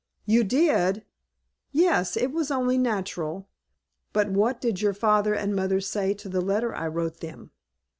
"You 0.25 0.43
did?" 0.43 1.05
"Yes, 1.71 2.17
it 2.17 2.31
was 2.31 2.49
only 2.49 2.79
natural. 2.79 3.47
But 4.13 4.31
what 4.31 4.59
did 4.59 4.81
your 4.81 4.95
father 4.95 5.35
and 5.35 5.55
mother 5.55 5.79
say 5.79 6.15
to 6.15 6.27
the 6.27 6.41
letter 6.41 6.73
I 6.73 6.87
wrote 6.87 7.19
them?" 7.19 7.51